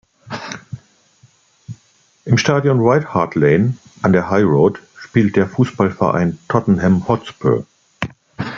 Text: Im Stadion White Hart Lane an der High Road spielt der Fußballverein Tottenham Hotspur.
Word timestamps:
Im 2.25 2.39
Stadion 2.39 2.83
White 2.83 3.13
Hart 3.13 3.35
Lane 3.35 3.77
an 4.01 4.13
der 4.13 4.31
High 4.31 4.43
Road 4.45 4.79
spielt 4.97 5.35
der 5.35 5.47
Fußballverein 5.47 6.39
Tottenham 6.47 7.07
Hotspur. 7.07 7.67